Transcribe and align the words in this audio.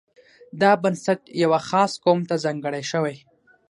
دا 0.61 0.71
بنسټ 0.81 1.21
یوه 1.43 1.59
خاص 1.69 1.91
قوم 2.03 2.19
ته 2.29 2.35
ځانګړی 2.43 2.83
شوی. 2.91 3.15